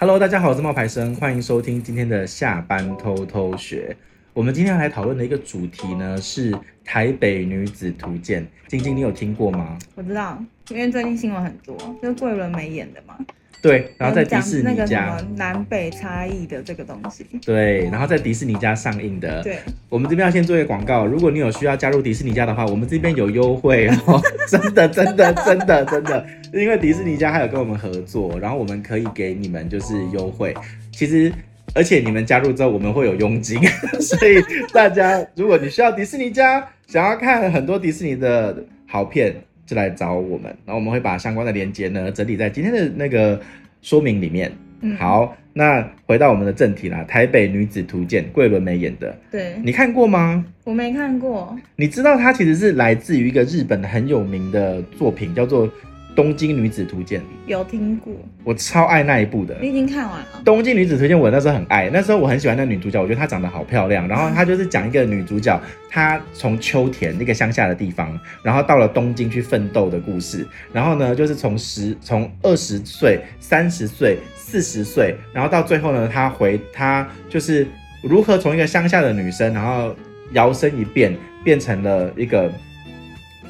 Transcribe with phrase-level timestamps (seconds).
[0.00, 3.96] Hello，大家好，我是冒牌生，欢迎收听今天的下班偷偷学。
[4.32, 8.46] 我们今天要来讨论的一个主题呢是台北女子图鉴。
[8.68, 9.76] 晶晶，你有听过吗？
[9.96, 13.18] 我知道，因为最近新闻很多，就是桂纶镁演的嘛。
[13.60, 17.26] 对，然后在迪士尼家，那个什么南北差异的这个东西。
[17.44, 19.42] 对，然后在迪士尼家上映的。
[19.42, 30.54] 对，我们这边要先做一个广告，如果你有需要加入迪士尼家的话，我们这边有优惠哦， 真的，真的，真的，真的，因为迪士尼家还有跟我们合作，然后我们可以给你们就是优惠。
[30.92, 31.32] 其实，
[31.74, 33.60] 而且你们加入之后，我们会有佣金，
[34.00, 34.40] 所以
[34.72, 39.34] 大家如果你需要迪士尼家，想要看很多迪士尼的好片。
[39.68, 43.38] 就来找我们，然后我们会把相关的链接呢整理在今天的那个
[43.82, 44.50] 说明里面。
[44.80, 49.14] 嗯，好，那回到我们的正题啦，《台北女子图鉴》，桂纶镁演的。
[49.30, 50.44] 对，你看过吗？
[50.64, 51.54] 我没看过。
[51.76, 55.68] 你知道它其实是来自于一个日本很有名的作品，叫做。
[56.18, 59.56] 《东京女子图鉴》有听过，我超爱那一部的。
[59.60, 64.08] 你已经看完了《东京女子图鉴》，我那时候很爱，那时候我很喜欢那女主角，我觉得她长得好漂亮。
[64.08, 70.44] 然后她就是讲一个女主角，她从秋田那个乡下的地方，然后到了东京去奋斗的故事。
[70.72, 77.64] 然后呢，就是从十从二十岁、三十岁、四十岁，然后到最后呢，她回她就是
[78.02, 79.94] 如何从一个乡下的女生，然后
[80.32, 82.50] 摇身一变变成了一个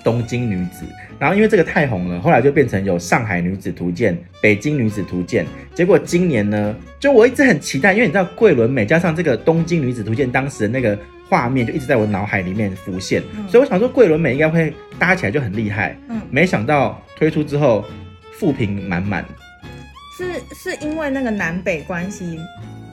[0.04, 0.84] 东京女子。
[1.18, 5.44] 然后因为这个太红了，后来就变成有上海女子图鉴、北京女子图鉴。
[5.74, 15.96] 结果今年呢，就我一直很期待，因为你知道桂纶镁加上这个东京女子图鉴，当时的那个画面就一直在我脑海里面浮现，嗯、所以我想说桂纶镁应该会搭起来就很厉害。
[16.08, 17.84] 嗯，没想到推出之后
[18.32, 19.24] 负评满满。
[20.16, 22.38] 是是因为那个南北关系？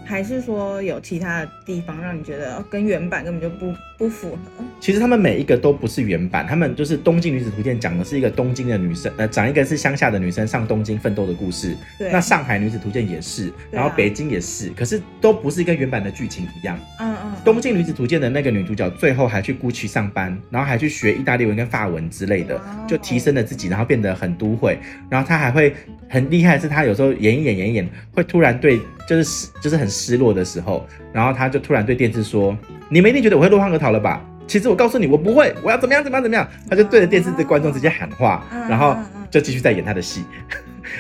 [0.06, 4.64] 还是说有其他的地方让你觉得跟原版根本就不不符合？
[4.80, 11.76] 其实他们每一个都不是原版，他们就是《东京女子图鉴》讲的是一个东京的女生，呃，讲一个是乡下的女生上东京奋斗的故事。
[11.98, 12.12] 对。
[12.12, 16.80] 那上海女子图鉴也是，然后北京也是，啊、可是都不是跟原版的剧情一样。
[17.00, 17.34] 嗯嗯。
[17.44, 24.78] 东京女子图鉴的那个女主角最后还去 GUCCI 上班，然后还去学意大利文跟法文之类的，就提升了自己，然后变得很都会。
[25.10, 25.74] 然后她还会
[26.10, 28.80] 很厉害的是，他有时候演一演演一演，会突然对。
[29.08, 30.84] 就是就是很失落的时候，
[31.14, 32.58] 然后他就突然对电视说
[32.90, 34.20] ：“你们一定觉得我会落荒而逃了吧？
[34.48, 38.98] 其实我告诉你，我不会，我要怎么样怎么样怎么样。”他就对着电视的观众直接喊话，然后
[39.30, 40.24] 就继续在演他的戏。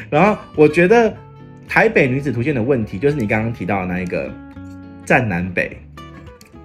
[0.08, 1.10] 然后我觉得
[1.68, 4.32] 《台北女子图鉴》的问题就是你刚刚提到的那一个
[5.04, 5.76] 战南北，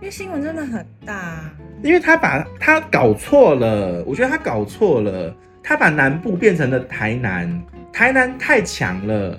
[0.00, 1.50] 因为新闻真的很大，
[1.82, 7.62] 因为他把他搞错了，我觉得他搞错了，他把南部变成了台南，
[7.92, 9.36] 台南太强了。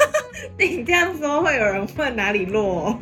[0.58, 2.98] 你这样说会有人问哪里弱？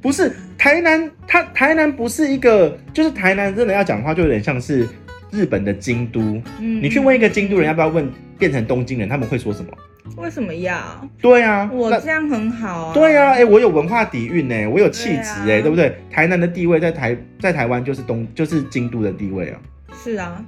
[0.00, 4.88] 不是台南，它台南不是一个，就是台南真的要讲的话，就有点像是
[5.30, 6.20] 日本的京都。
[6.60, 9.70] 嗯，你去问一个京都人要不要问变成东京人，他们会说什么？
[10.16, 10.76] 为什么要？
[11.20, 12.94] 对啊，我这样很好啊。
[12.94, 15.96] 对啊，哎、欸，我有文化底蕴呢，我有气质哎，对不对？
[16.10, 19.60] 台南的地位在台在台湾就是东就是京都的地位啊。
[20.02, 20.44] 是啊。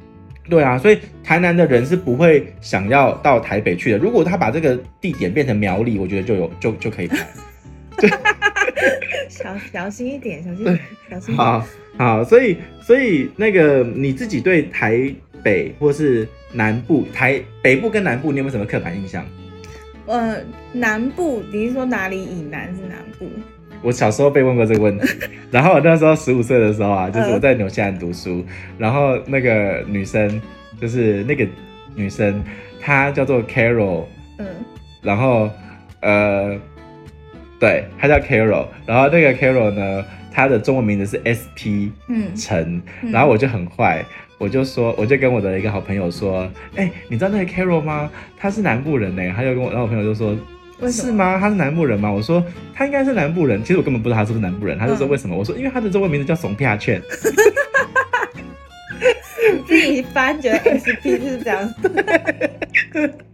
[0.49, 3.99] 对啊，所以台南的人是不会想要到台北去的。
[3.99, 7.27] 如果他把这个地点变成苗栗，我觉得就有就就可以拍。
[9.29, 10.79] 小小心一点，小心对
[11.11, 11.39] 小心一点。
[11.39, 11.67] 好，
[11.97, 15.13] 好，所以所以那个你自己对台
[15.43, 19.25] 北或是南部台北部跟南部，你有没有什么刻板印象？
[20.07, 20.37] 呃，
[20.73, 23.27] 南部，你是说哪里以南是南部？
[23.85, 25.07] 我小时候被问过这个问题，
[25.51, 28.43] 然后我那时候十五岁的时候啊，就是我在纽西兰读书，
[28.79, 30.41] 然后那个女生
[30.81, 31.47] 就是那个
[31.95, 32.43] 女生，
[32.81, 34.05] 她叫做 Carol，
[34.39, 34.47] 嗯，
[35.03, 35.51] 然后
[36.01, 36.59] 呃，
[37.61, 40.03] 对，她叫 Carol，然后那个 Carol 呢，
[40.33, 44.03] 她的中文名字是 SP 嗯陈，嗯，然后我就很坏，
[44.39, 48.11] 我就说，我就跟我的一个好朋友说，哎，你知道那个 Carol 吗？
[48.39, 50.35] 她是南部人呢，他就跟我，然后我朋友就说。
[50.91, 51.39] 是吗？
[51.41, 52.11] 他是南部人吗？
[52.13, 53.63] 我说他应该是南部人。
[53.63, 54.79] 其实我根本不知道他是不是南部人。
[54.79, 55.35] 他就说为什么？
[55.35, 57.01] 嗯、我说因为他的中文名字叫怂片券。
[59.67, 61.75] 自己翻觉得 SP 是这样。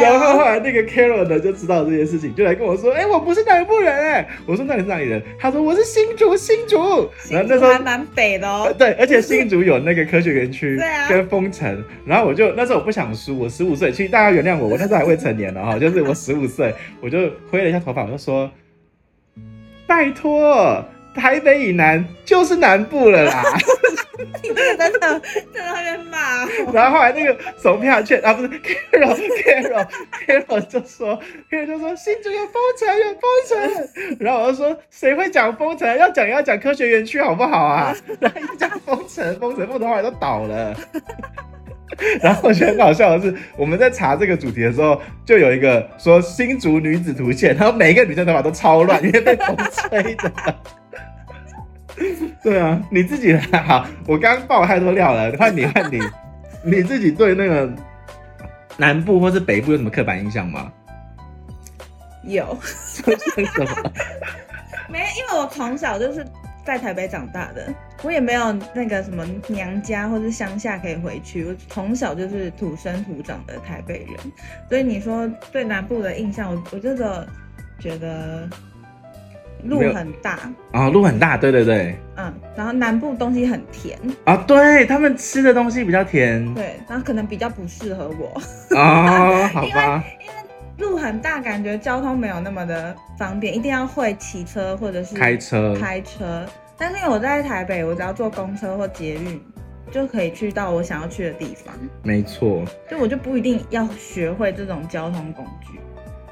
[0.00, 8.72] 然后后来那个 Carol 呢就知道这件事情，就来跟我说：“哎、欸，我不是南部人哎。”我说：“那你是哪里人？”他说：“我是新竹，新竹。”然后那时候还蛮北的哦。
[8.76, 11.82] 对，而且新竹有那个科学园区， 对啊，跟风城。
[12.04, 18.50] 然后我就那时候我不想输，我十五岁，其实大家原谅我，我 那时候还未成年了哈，就是我十五岁，我就挥了一下头发，我就说
[19.86, 20.84] ：“拜托。”
[21.14, 23.42] 台北以南就是南部了啦！
[24.42, 25.20] 你真的
[25.52, 26.46] 真的会被骂。
[26.72, 29.86] 然后后来那个手票券啊，不是 Carol Carol
[30.26, 31.18] Carol 就说
[31.50, 35.96] Carol 就说新竹有封城有封城，然后我就说谁会讲封城？
[35.98, 37.96] 要讲要讲科学园区好不好啊？
[38.20, 40.76] 然后一讲封城封城封城后来都倒了。
[42.22, 50.32] 然后我觉得很搞笑的是，我们在查这个主题的时候，就有一个说新竹女子图鉴，然后每一个女生头发都超乱，因为被风吹的。
[52.42, 56.00] 对啊，你自己好，我刚刚爆太多料了，换你换你，
[56.64, 57.70] 你自己对那个
[58.76, 60.72] 南部或是北部有什么刻板印象吗？
[62.22, 62.56] 有。
[62.62, 63.92] 什么？
[64.88, 66.26] 没，因为我从小就是
[66.64, 67.72] 在台北长大的，
[68.02, 74.32] 我也没有那个什么娘家或是乡下可以回去，我从小就是土生土长的台北人，
[74.68, 77.28] 所以你说对南部的印象，我我真的
[77.78, 78.48] 觉得。
[79.64, 80.32] 路很大。
[80.72, 83.98] 啊、哦，路很大，对对对，嗯，然后南部东西很甜。
[84.24, 88.76] 啊、哦，对他们吃的东西比较甜，对，然后可能比较不适合我。
[88.76, 90.04] 啊、哦， 好吧。
[90.20, 95.74] 因，因为路很大，感觉交通没有那么的方便，一定要会骑车或者是开车。
[95.78, 96.46] 开车，
[96.78, 99.40] 但是我在台北，我只要坐公车或捷运
[99.90, 105.80] 就可以去到我想要去的地方，没错，就我就不一定要学会这种交通工具。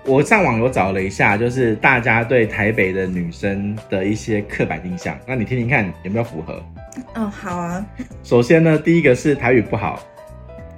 [0.09, 6.65] 我上网有找了一下，就是大家对台北的女生的一些刻板印象，那你听听看有没有符合？
[7.15, 7.85] 哦，好啊。
[8.23, 10.03] 首先呢，第一个是台语不好，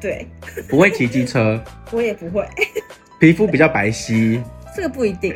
[0.01, 0.27] 对，
[0.69, 1.63] 不会骑机车，
[1.93, 2.45] 我也不会，
[3.21, 4.43] 皮肤比较白皙，
[4.75, 5.33] 这个不一定，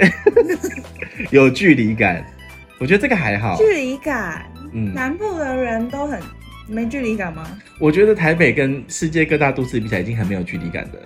[1.30, 2.26] 有距离感，
[2.80, 6.20] 我觉得这个还好，距离感，嗯，南部的人都很
[6.66, 7.46] 没距离感吗？
[7.78, 10.98] 我觉得台北跟世界各大都市比起来，已经很没有距离感的。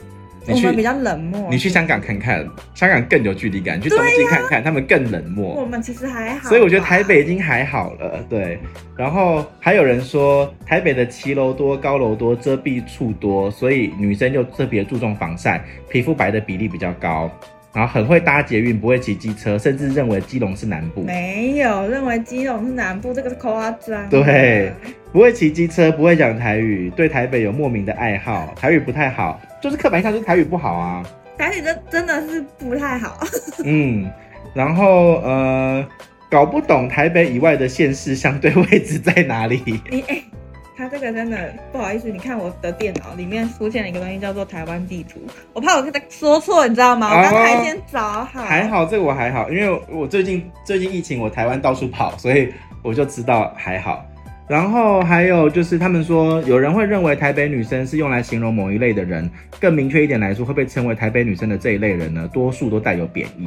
[0.54, 1.48] 我们比较冷漠。
[1.50, 3.78] 你去香港看看，香港更有距离感。
[3.78, 5.54] 你去东京看看，他们更冷漠。
[5.54, 6.48] 我们其实还好。
[6.48, 8.58] 所以我觉得台北已经还好了，对。
[8.96, 17.30] 然后还有人说，台北的骑楼多、高楼多、遮蔽处多，所以女生就特别注重防晒，皮肤白的比例比较高。
[17.74, 21.02] 然后很会搭捷运，不会骑机车，甚至认为基隆是南部。
[21.02, 24.08] 没有认为基隆是南部，这个是夸张。
[24.08, 24.72] 对，
[25.12, 29.40] 不会骑机车，不会讲台语，对台北有莫名的爱好，台语不太好。
[29.60, 31.02] 就是刻板印象，就是台语不好啊。
[31.36, 33.18] 台语真真的是不太好。
[33.64, 34.10] 嗯，
[34.54, 35.86] 然后呃，
[36.30, 39.80] 搞不懂台北以外的县市相对位置在哪里。
[39.90, 40.24] 你哎、欸，
[40.76, 45.20] 他这个真的不好意思，你看我的电脑里面出现了一个东西叫做台湾地图，
[45.54, 47.08] 我怕我刚才说错，你知道吗？
[47.16, 48.44] 我刚才先找好。
[48.44, 52.52] 还好，这个我还好，因为我最近最近疫情，我台湾到处跑，所以
[52.82, 54.04] 我就知道还好。
[54.48, 59.30] 然后还有就是，他们说有人会认为台北女生是用来形容某一类的人，
[59.60, 63.46] 更明确一点来说，会被称为台北女生的这一类人呢，多数都带有贬义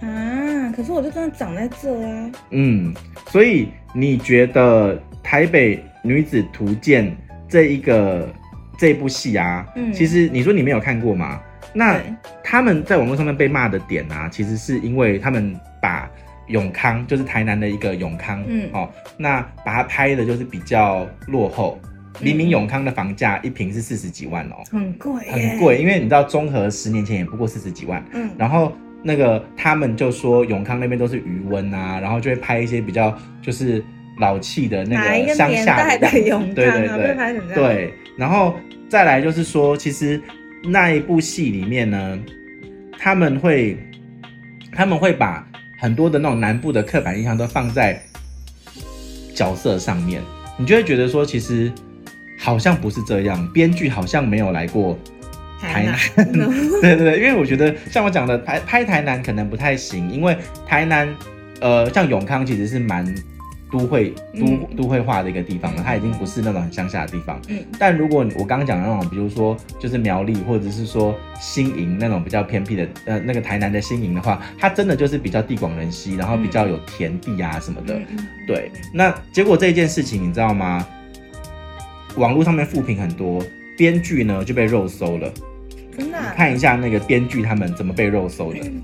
[0.00, 0.72] 啊。
[0.74, 2.30] 可是我就真的长在这啊。
[2.50, 2.94] 嗯，
[3.26, 7.06] 所以你觉得《台北女子图鉴》
[7.46, 8.26] 这一个
[8.78, 11.38] 这部戏啊，嗯，其实你说你没有看过吗？
[11.74, 12.00] 那
[12.42, 15.77] 他们在网络上面被骂的点啊，其实是因为他们把。
[16.48, 21.78] 永康就是台南的一个永康，嗯，哦，那把它拍的就是比较落后。
[22.20, 25.78] 明明永康的房价一平是四十几万哦，很贵，很贵。
[25.78, 28.72] 因为你知道中和十年前也不过四十几万，嗯，然后
[29.04, 33.84] 那个他们就说永康那边都是余温啊，然后就会拍一些比较就是
[34.18, 37.94] 老气的那个乡下的永康，对对对，对。
[38.16, 38.56] 然后
[38.88, 40.20] 再来就是说，其实
[40.64, 42.18] 那一部戏里面呢，
[42.98, 43.78] 他们会
[44.72, 45.47] 他们会把。
[45.78, 48.02] 很多的那种南部的刻板印象都放在
[49.34, 50.20] 角色上面，
[50.56, 51.72] 你就会觉得说，其实
[52.38, 53.46] 好像不是这样。
[53.52, 54.98] 编剧好像没有来过
[55.60, 56.48] 台南，台南
[56.82, 61.08] 对对对，因为我觉得像我讲的拍拍台南可能不太行，因为台南
[61.60, 63.14] 呃像永康其实是蛮。
[63.70, 67.40] 都会都、嗯、都会化的一个地方了，它已经不是那种很乡下的地方。
[67.48, 77.98] 嗯，但如果我刚刚讲的那种，比如说就是苗栗，或者是说新营那种比较偏僻的，呃，那个台南的新营的话，它真的就是比较地广人稀，然后比较有田地啊什么的。
[77.98, 80.86] 嗯、对，那结果这件事情你知道吗？
[82.16, 83.44] 网络上面负评很多，
[83.76, 85.30] 编剧呢就被肉搜了。
[85.96, 86.32] 真的、啊？
[86.36, 88.60] 看一下那个编剧他们怎么被肉搜的。
[88.62, 88.82] 嗯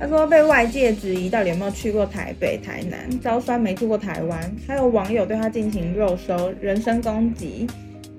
[0.00, 7.66] 他说被外界质疑到底有没有去过台北、台南，招酸没去过台湾，还有网友对他进行肉搜、人身攻击。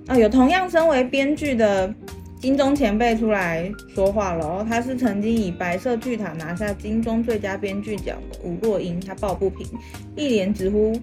[0.05, 1.91] 啊，有同样身为编剧的
[2.39, 9.65] 金钟前辈出来说话了，他是曾经以白色巨塔拿下金钟最佳编剧奖的吴若英，他抱不平，
[10.15, 10.93] 一连直呼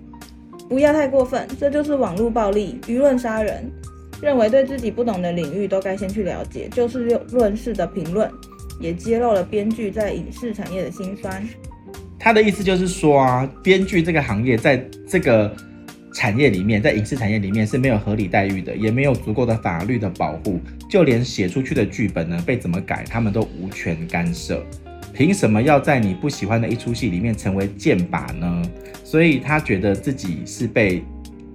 [0.69, 3.69] 不要太过分，这就是网络暴力、舆论杀人，
[4.23, 8.31] 认为对自己不懂的领域都该先去了解，就事论事的评论。
[8.81, 11.47] 也揭露了编剧在影视产业的辛酸。
[12.19, 15.55] 他的意思就是说啊，编剧这个行业在这个
[16.13, 20.59] 产业里面，在影视产业里面是没有合理待遇的，也没有足够的法律的保护，
[20.91, 24.65] 就连写出去的剧本呢，被怎么改，他们都无权干涉。
[25.13, 28.63] 凭什么要在你不喜欢的一出戏里面成为箭靶呢？
[29.05, 31.03] 所以他觉得自己是被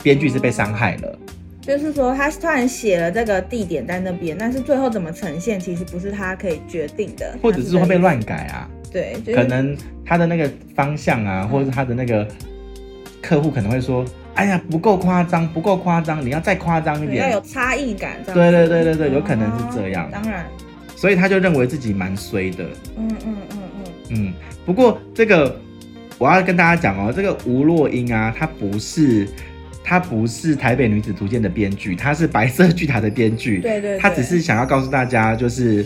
[0.02, 1.20] 编剧是被伤害了。
[1.66, 8.70] 就是说他突然写了这个地点在那边，但是最后怎么呈现，其实不是他可以决定的，或者是会被乱改啊。
[8.92, 12.28] 对，就是、可能他的那个方向啊，或者是他的那个
[13.22, 14.06] 客户可能会说。
[14.36, 18.18] 哎呀，不够夸张，不够夸张，你要再夸张一点，要有差异感。
[18.26, 20.10] 对对对对对，有可能是这样。
[20.12, 20.44] 当然，
[20.96, 22.64] 所以他就认为自己蛮衰的。
[22.98, 24.34] 嗯嗯嗯嗯嗯。
[24.66, 25.56] 不过这个
[26.18, 29.28] 我要跟大家讲哦，这个吴若英啊，她不是
[29.84, 33.60] 她不是台北女子图鉴的编剧，她是白色巨塔的编剧。
[33.60, 33.98] 对对。
[33.98, 35.86] 她只是想要告诉大家，就是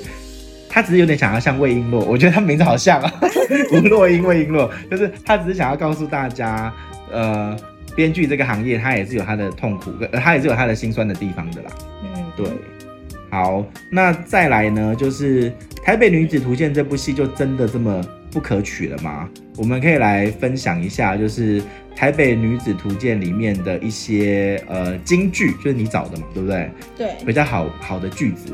[0.70, 3.14] 她只是有点想要像魏璎珞，我觉得她名字好像啊，
[3.74, 6.74] 吴若英、魏璎珞，就是她只是想要告诉大家，
[7.12, 7.58] 呃。
[7.96, 11.72] 编剧这个行业，它也是有它的痛苦，呃，它也是有它的心酸的地方的啦。
[12.04, 12.46] 嗯，对。
[13.32, 15.50] 好，那再来呢，就是
[15.84, 18.00] 《台北女子图鉴》这部戏就真的这么
[18.38, 19.28] 不可取了吗？
[19.58, 21.60] 我们可以来分享一下，就是
[21.96, 26.70] 《台北女子图鉴》里面的一些呃金句，就是你找的嘛，对不对？
[26.96, 27.16] 对。
[27.26, 28.54] 比较好好的句子，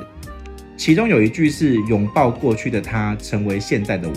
[0.77, 4.15] 其中有一句是“拥抱过去的她，成为现在的我”。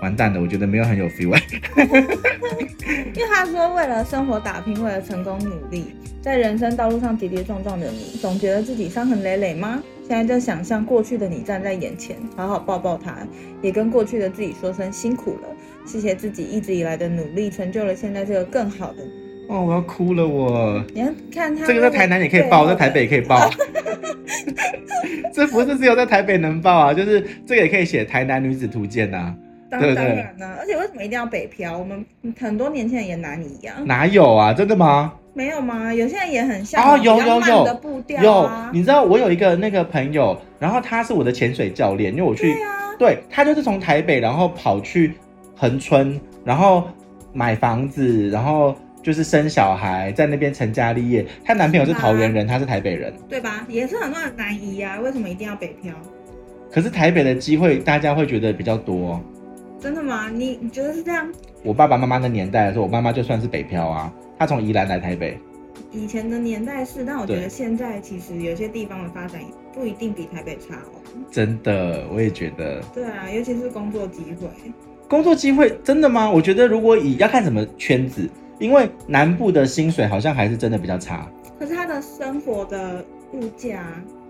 [0.00, 1.38] 完蛋了，我觉得没有很有 feel。
[1.76, 9.82] 因为他说，为了生活打拼，为了成功努力，在人生道路上跌跌撞撞的你，总觉得自己伤痕累累吗？
[10.06, 13.26] 现在就想象过去的你站在眼前，好好抱抱他，
[13.60, 15.48] 也跟过去的自己说声辛苦了，
[15.84, 19.02] 谢谢自己一直以来的努力，成就了现在这个更好的。
[19.48, 20.80] 哦，我要哭了我！
[20.94, 23.50] 你要看他这个在台南也可以抱，在台北也可以抱。
[25.34, 29.34] 这不是只有在台北能抱啊，就是这个也可以写《台南女子图鉴》啊。
[29.70, 31.76] 当当然了，而且为什么一定要北漂？
[31.76, 32.04] 我们
[32.38, 33.74] 很多年轻人也拿你一样。
[33.84, 34.52] 哪有啊？
[34.52, 35.12] 真的吗？
[35.34, 35.92] 没有吗？
[35.92, 38.72] 有些人也很像哦，有有有的步调、啊、有。
[38.72, 45.12] 你知道我有一个那个朋友，然后他是我的潜水教练，因为我去，对啊，对他就是从台北，然后跑去
[45.54, 46.84] 恒春，然后
[47.32, 51.26] 买房子，然后就是生小孩，在那边成家立业。
[51.44, 53.66] 她男朋友是桃园人，他是台北人，对吧？
[53.68, 54.98] 也是很多人难移啊。
[55.00, 55.92] 为什么一定要北漂？
[56.72, 59.20] 可是台北的机会，大家会觉得比较多。
[59.78, 60.28] 真的吗？
[60.30, 61.30] 你你觉得是这样？
[61.62, 65.38] 我爸爸妈妈的年代的时候，我妈妈就算是北漂啊，她从宜兰来台北。
[65.92, 69.40] 以前的年代是，但我觉得现在其实有些地方的发展
[69.72, 71.00] 不一定比台北差哦。
[71.30, 72.80] 真的，我也觉得。
[72.94, 74.48] 对啊，尤其是工作机会。
[75.08, 76.28] 工作机会真的吗？
[76.30, 78.28] 我觉得如果以要看什么圈子，
[78.58, 81.30] 因为南部的薪水好像还是真的比较差。
[81.58, 83.84] 可是他的生活的物价。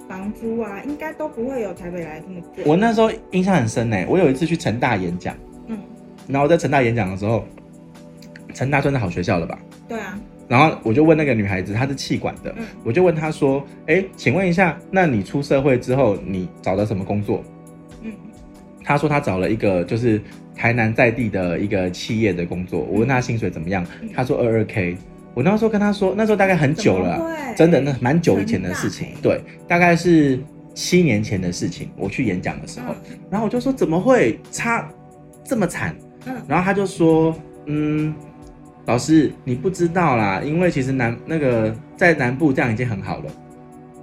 [0.08, 2.64] 房租啊，应该都不会有台北来这么贵。
[2.64, 5.34] 我那时候印象很深呢，我有一次去成大演讲，
[5.66, 5.78] 嗯，
[6.28, 7.44] 然后在成大演讲的时候，
[8.54, 9.58] 成大算是好学校了吧？
[9.88, 10.18] 对啊。
[10.48, 17.42] 然后我就问那个女孩子，她是气管的，嗯，我就问她说：“哎，请问一下，那你出社会之后，你找了什么工作？”
[18.02, 18.12] 嗯，
[18.84, 20.22] 她说她找了一个就是
[20.54, 22.80] 台南在地的一个企业的工作。
[22.80, 23.84] 我问她薪水怎么样，
[24.14, 24.96] 她说二二 K。
[25.36, 27.20] 我那时候跟他说，那时候大概很久了，
[27.54, 29.38] 真的，那蛮久以前的事情，对，
[29.68, 30.40] 大概是
[30.72, 31.90] 七年前的事情。
[31.94, 34.88] 我去演讲的时候，嗯，然后我就说怎么会差
[35.44, 35.94] 这么惨？
[36.24, 38.14] 嗯，然后他就说，嗯，
[38.86, 43.24] 老师你不知道啦，因为其实南那个在南部这样已经很好了。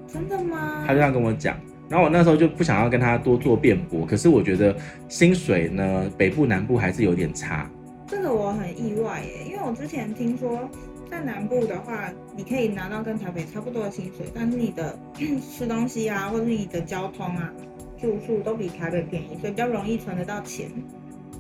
[0.08, 0.84] 真的吗？
[0.86, 1.58] 他就这样跟我讲，
[1.90, 4.76] 然后我那时候就不想要跟他多做辩驳，可是我觉得
[5.10, 7.68] 薪水呢，北部南部还是有点差。
[8.06, 10.70] 这个我很意外耶，因为我之前听说。
[11.14, 14.98] 在南部的话，你可以拿到跟台北差不多的薪水，但是你的
[15.56, 17.54] 吃东西啊，或者你的交通啊、
[18.02, 20.66] 住宿都比台北便宜，所以比较容易存得到钱。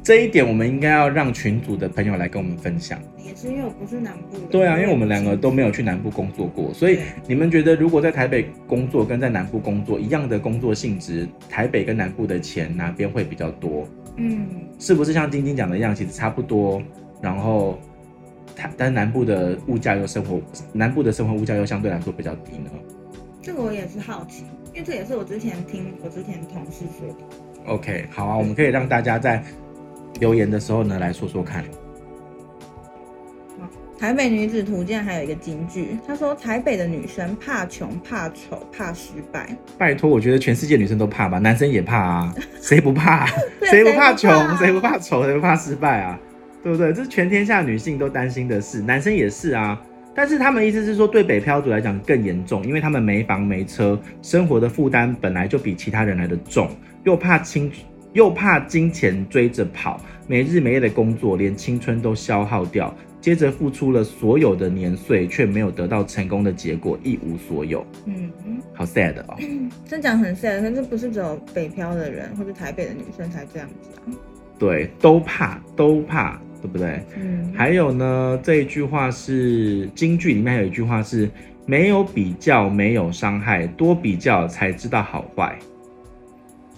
[0.03, 3.00] 这一点我们应该要让群组的朋友来跟我们分享。
[3.18, 4.46] 也是因为我不是南部的。
[4.51, 13.88] 对啊，因为我们两个都没有去南部工作过，所以你们觉得如果在台北工作跟在南部工作一样的工作性质，台北跟南部的钱哪边会比较多？
[14.18, 14.46] 嗯，
[14.77, 16.80] 是不是像晶晶讲的一样，其实差不多？
[17.20, 17.80] 然后。
[18.77, 20.39] 但是南部的物价又生活，
[20.72, 22.69] 南部的生活物价又相对来说比较低呢。
[23.41, 27.15] 这个我也是好奇，因为这也是我之前听我之前同事说的。
[27.65, 29.43] OK，好啊，我们可以让大家在
[30.19, 31.63] 留言的时候呢来说说看。
[34.00, 39.55] 台北女子图鉴还有一个金句，她说台北的女生怕穷、怕丑、怕失败。
[39.77, 43.25] 拜托，我觉得全世界女生都怕吧，男生也怕啊， 谁不怕？
[43.62, 44.29] 谁不怕穷？
[44.57, 45.24] 谁不怕丑？
[45.24, 46.19] 谁不怕失败啊？
[46.63, 46.93] 对不对？
[46.93, 49.79] 这是全天下女性都担心的事，男生也是啊。
[50.15, 56.70] 但是他们意思是说，对北漂族来讲更严重，因为他们没房没车，生活的负担本来就比其他人来的重，
[57.03, 57.72] 又怕青，
[58.13, 67.84] 又怕金钱追着跑，没日没夜的工作，连青春都消耗掉，接着付出了所有的年岁，却没有得到成功的结果，一无所有。
[68.05, 69.36] 嗯嗯，好 sad 哦。
[69.84, 74.13] 真讲很 sad，可是不是只有北漂的人或者台北的女生才这样子啊？
[74.60, 76.39] 对，都怕，都怕。
[76.63, 77.03] 对不对？
[77.17, 81.29] 嗯，还有呢，这一句话是京剧里面还有一句话是
[81.65, 85.60] 没有比较，没有伤害，多比较才知道好坏。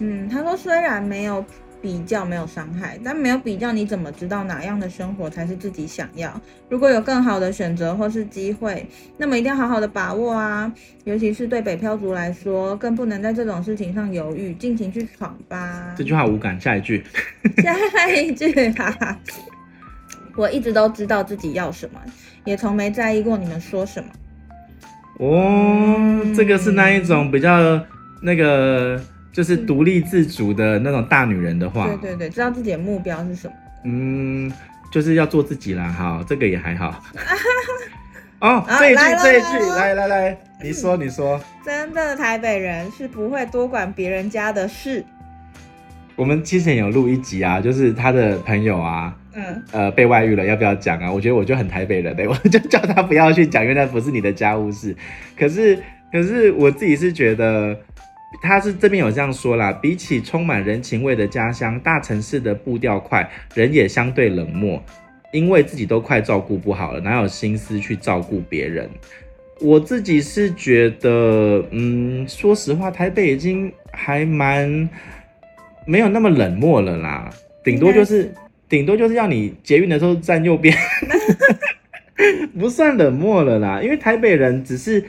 [0.00, 1.44] 嗯，他说虽然没有
[1.80, 6.40] 比较，没有伤害，但没有比较，你怎么知道哪样的生活才是自己想要？
[6.68, 8.84] 如果有更好的选择或是机会，
[9.16, 10.72] 那么一定要好好的把握啊！
[11.04, 15.94] 尤其是对北漂族来说，更不能在这种事情上犹豫，尽情去闯吧。
[15.96, 17.04] 这句话无感，下一句。
[17.62, 19.18] 下一句哈哈。
[20.36, 22.00] 我一直都知道自己要什么，
[22.44, 24.08] 也从没在意过你们说什么。
[25.18, 27.80] 哦，这个是那一种比较
[28.22, 29.02] 那个，
[29.32, 31.86] 就是独立自主的那种大女人的话。
[31.86, 33.54] 对对对，知道自己的目标是什么。
[33.84, 34.52] 嗯，
[34.92, 35.88] 就是要做自己啦。
[35.88, 37.02] 好，这个也还好。
[38.40, 41.40] 哦，这一句这一句，来来来，你说你说。
[41.64, 45.02] 真的台北人是不会多管别人家的事。
[46.16, 51.12] 我们之前有录一集啊，就是他的朋友啊，嗯，呃，被外遇了，要不要讲啊？
[51.12, 54.96] 我觉得我就很台北人嘞， 我就叫他不要去讲，因为那不是你的家务事。
[55.38, 55.78] 可是，
[56.10, 57.78] 可是我自己是觉得，
[58.40, 64.82] 他是这边有这样说啦，比起充满人情味的家乡，大城市的步调快，人也相对冷漠，
[65.32, 68.88] 因为自己都快照顾不好了，哪有心思去照顾别人？
[69.60, 74.88] 我自己是觉得，嗯，说实话，台北已经还蛮。
[75.86, 77.30] 没有那么冷漠了啦，
[77.64, 78.34] 顶多就是
[78.68, 80.76] 顶多就是要你捷运的时候站右边，
[82.58, 83.80] 不算冷漠了啦。
[83.80, 85.02] 因为台北人只是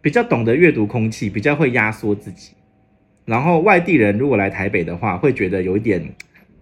[0.00, 2.52] 比较懂得阅读空气，比较会压缩自己。
[3.24, 6.02] 然后外地人如果来台北的话，会觉得有一点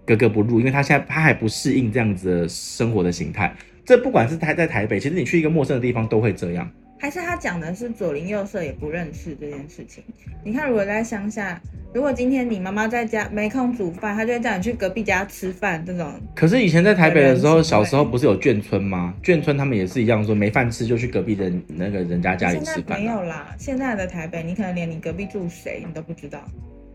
[0.04, 3.54] 格格不入，因为他现在他还不适应这样子的生活的形态。
[3.84, 6.70] 这不管是他在台北，其实你去一个陌生的地方都会这样。
[7.00, 10.02] 还是他讲的是左邻右舍也不认识这件事情？
[10.44, 11.60] 你看，如果在乡下，
[11.94, 15.82] 如果今天你妈妈在家没空煮饭，她就会叫你去隔壁家吃饭。
[15.86, 16.12] 这种。
[16.34, 19.14] 可是以前在台北的时候，小时候不是有眷村吗？
[19.22, 23.00] 眷村他们也是一样，说没饭吃就去隔壁的那个人家家里吃饭。
[23.00, 26.40] 没有啦，现在的台北，你可能连你隔壁住谁你都不知道。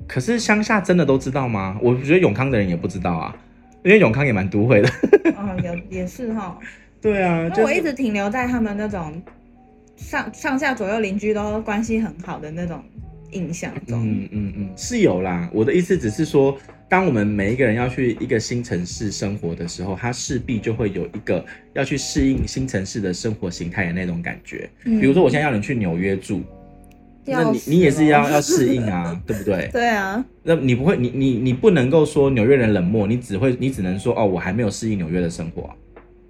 [0.05, 1.79] 可是乡下真的都知道吗？
[1.81, 3.33] 我觉得永康的人也不知道啊，
[3.85, 4.89] 因为永康也蛮都会的。
[5.37, 5.57] 哦，
[5.89, 6.59] 也也是哈。
[7.01, 9.21] 对啊，就我一直停留在他们那种。
[10.03, 12.83] 上上下左右邻居都关系很好的那种
[13.31, 15.49] 印象中，嗯嗯嗯，是有啦。
[15.51, 16.55] 我的意思只是说，
[16.87, 24.69] 当我们每一个人要去一个新城市生活的时候，他势必就会有一个要去适应新城市的生活形态的那种感觉。
[24.83, 26.41] 比如说，我现在要你去纽约住，
[27.25, 29.69] 嗯、那你你也是要要适应啊， 对不对？
[29.73, 30.23] 对啊。
[30.43, 35.73] 那你不会，你你你不能够说纽约人冷漠，你只会你只能说哦，我还没有适应纽约的生活。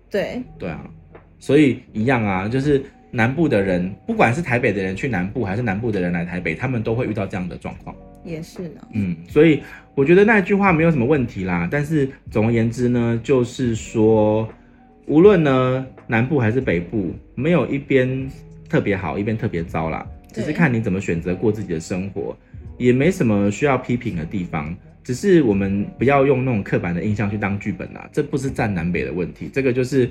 [0.10, 0.90] 对对啊，
[1.38, 2.82] 所以一样啊，就是。
[3.16, 7.96] 南部的人，不管是台北的人去南部，还是南部的人来台北，他们都会遇到这样的状况。
[8.26, 8.82] 也是呢。
[8.94, 9.62] 嗯，所以
[9.94, 11.68] 我觉得那句话没有什么问题啦。
[11.72, 14.50] 但是总而言之呢，就是说，
[15.06, 18.28] 无论呢南部还是北部，没有一边
[18.68, 20.04] 特别好，一边特别糟啦。
[20.32, 22.36] 只是看你怎么选择过自己的生活，
[22.80, 24.76] 也没什么需要批评的地方。
[25.04, 28.10] 只是我们不要用那种刻板的印象去当剧本啦。
[28.12, 30.10] 这不是站南北的问题，这个就是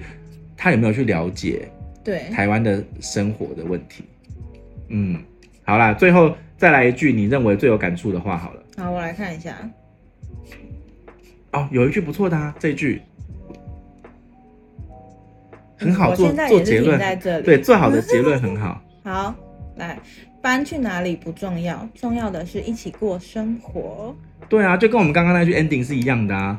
[0.56, 1.68] 他有没有去了解。
[2.04, 4.04] 对台湾的生活的问题，
[4.88, 5.22] 嗯，
[5.64, 8.62] 好啦，最后再来一句你认为最有感触的话好了。
[8.76, 9.56] 好，我来看一下。
[11.52, 13.02] 哦，有一句不错的啊，这一句
[15.76, 18.82] 很好做，做结论在这里，对，做好的 结论很好。
[19.04, 19.34] 好，
[19.76, 19.98] 来，
[20.40, 24.16] 搬去哪里不重要，重要的是一起过生活。
[24.48, 26.58] 对啊，就跟我们刚刚那句 ending 是一样的啊。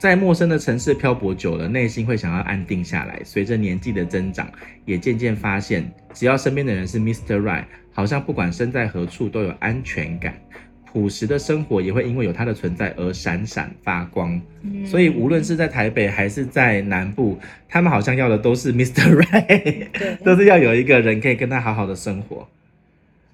[0.00, 3.20] 在陌生的城市漂泊久了，内心会想要安定下来。
[3.22, 4.50] 随着年纪的增长，
[4.86, 7.38] 也渐渐发现，只要身边的人是 Mr.
[7.38, 10.34] Right，好像不管身在何处都有安全感。
[10.90, 14.40] 朴实的生活也会因为有他的存在而闪闪发光。
[14.62, 19.04] 嗯、所以无论是在台北还是在南部，他们好像要的都是 Mr.
[19.20, 19.86] Right，
[20.24, 22.48] 都是要有一个人可以跟他好好的生活。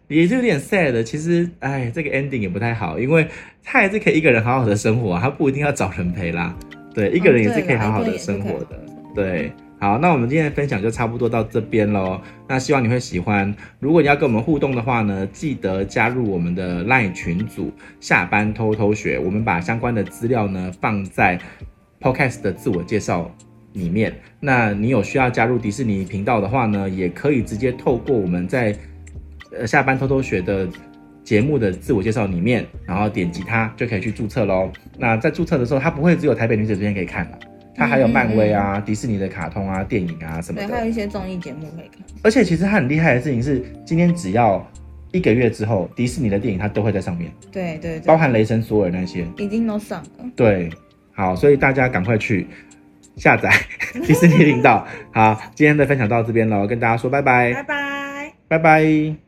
[0.09, 3.27] 也是有点 sad 的，其实，哎，这个 ending 也不太好，因为
[3.65, 6.57] 他还是可以一个人好好的生活，他不一定要找人陪啦。
[6.95, 8.81] 对，一个人也是可以好好的生活的。
[9.15, 12.21] 对，好，那我们今天的分享就差不多到这边喽。
[12.47, 13.53] 那希望你会喜欢。
[13.81, 19.19] 如果你要跟我们互动的话呢，记得加入我们的 LINE 群组，下班偷偷学。
[19.19, 21.37] 我们把相关的资料呢放在
[22.01, 23.29] Podcast 的自我介绍
[23.73, 24.15] 里面。
[24.39, 28.77] 那你有需要加入迪士尼频道的话呢，也可以直接透过我们在。
[29.53, 30.69] 呃，下班偷偷学的
[31.23, 34.71] 节目的自我介绍里面，然后点击它就可以去注册喽。
[34.99, 37.39] 那在注册的时候，它不会只有台北女子图鉴可以看了，
[37.75, 40.67] 它还有漫威啊、迪士尼的卡通啊、电影啊什么的。
[40.67, 42.07] 对，还有一些综艺节目可以看。
[42.23, 44.65] 而且其实它很厉害的事情是，今天只要
[45.13, 47.31] 一个月之后，迪士尼的电影它都会在上面。
[47.51, 50.25] 对对，对，包含雷神索尔那些已经都上了。
[50.35, 50.71] 对，
[51.13, 52.47] 好，所以大家赶快去
[53.17, 53.51] 下载
[54.07, 54.87] 迪士尼频道。
[55.13, 57.53] 好，今天的分享到这边喽，跟大家说拜拜。
[57.53, 58.33] 拜拜。
[58.49, 59.26] 拜拜。